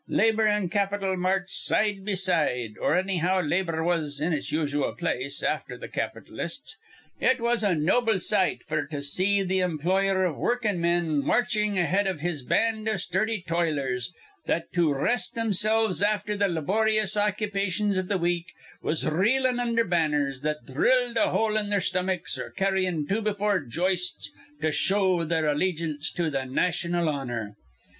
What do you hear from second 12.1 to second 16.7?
his band iv sturdy toilers that to rest thimsilves afther th'